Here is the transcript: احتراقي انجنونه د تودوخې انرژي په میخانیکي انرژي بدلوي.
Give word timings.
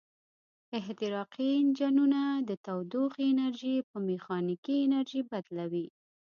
احتراقي 0.79 1.49
انجنونه 1.61 2.21
د 2.49 2.49
تودوخې 2.65 3.23
انرژي 3.33 3.75
په 3.89 3.97
میخانیکي 4.09 4.75
انرژي 4.85 5.21
بدلوي. 5.31 5.87